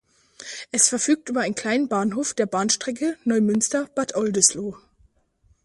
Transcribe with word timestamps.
Es 0.71 0.89
verfügt 0.89 1.29
über 1.29 1.41
einen 1.41 1.53
kleinen 1.53 1.87
Bahnhof 1.87 2.33
der 2.33 2.47
Bahnstrecke 2.47 3.19
Neumünster–Bad 3.23 4.15
Oldesloe. 4.15 4.75